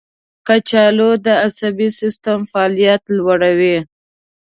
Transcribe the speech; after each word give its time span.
کچالو 0.47 1.09
د 1.25 1.27
عصبي 1.45 1.89
سیستم 1.99 2.37
فعالیت 2.51 3.03
لوړوي. 3.17 3.77